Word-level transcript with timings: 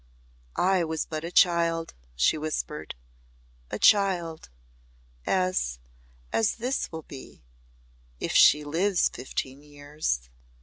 "I 0.55 0.83
was 0.83 1.05
but 1.05 1.23
a 1.23 1.31
child," 1.31 1.93
she 2.15 2.35
whispered 2.35 2.95
"a 3.69 3.77
child 3.77 4.49
as 5.27 5.77
as 6.33 6.55
this 6.55 6.91
will 6.91 7.03
be 7.03 7.43
if 8.19 8.31
she 8.31 8.63
lives 8.63 9.09
fifteen 9.09 9.61
years." 9.61 10.27